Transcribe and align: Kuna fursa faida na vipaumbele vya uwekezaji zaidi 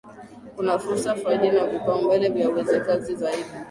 Kuna 0.55 0.79
fursa 0.79 1.15
faida 1.15 1.51
na 1.51 1.67
vipaumbele 1.67 2.29
vya 2.29 2.49
uwekezaji 2.49 3.15
zaidi 3.15 3.49